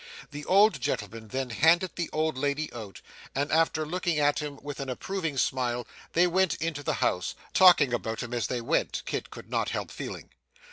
The 0.31 0.45
old 0.45 0.81
gentleman 0.81 1.27
then 1.27 1.51
handed 1.51 1.95
the 1.95 2.09
old 2.11 2.35
lady 2.35 2.73
out, 2.73 3.01
and 3.35 3.51
after 3.51 3.85
looking 3.85 4.17
at 4.17 4.39
him 4.39 4.57
with 4.63 4.79
an 4.79 4.89
approving 4.89 5.37
smile, 5.37 5.85
they 6.13 6.25
went 6.25 6.55
into 6.55 6.81
the 6.81 6.95
house 7.05 7.35
talking 7.53 7.93
about 7.93 8.23
him 8.23 8.33
as 8.33 8.47
they 8.47 8.61
went, 8.61 9.03
Kit 9.05 9.29
could 9.29 9.51
not 9.51 9.69
help 9.69 9.91
feeling. 9.91 10.31